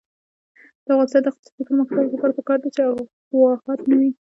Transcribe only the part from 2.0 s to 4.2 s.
لپاره پکار ده چې افواهات نه وي.